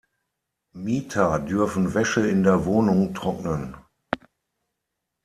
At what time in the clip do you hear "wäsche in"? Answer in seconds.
1.93-2.41